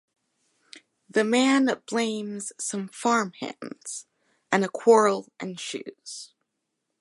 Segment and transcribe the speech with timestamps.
[1.11, 4.07] The man blames some farm hands,
[4.51, 6.33] and a quarrel ensues.